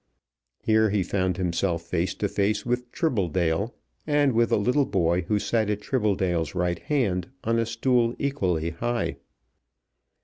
[0.63, 3.75] Here he found himself face to face with Tribbledale
[4.07, 8.71] and with a little boy who sat at Tribbledale's right hand on a stool equally
[8.71, 9.17] high.